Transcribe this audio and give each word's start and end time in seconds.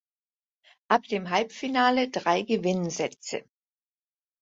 Ab 0.87 1.03
dem 1.03 1.29
Halbfinale 1.29 2.09
drei 2.09 2.41
Gewinnsätze. 2.41 3.43